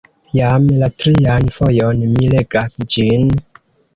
Jam 0.37 0.63
la 0.83 0.87
trian 1.01 1.45
fojon 1.57 2.01
mi 2.15 2.31
legas 2.35 2.75
ĝin. 2.95 3.29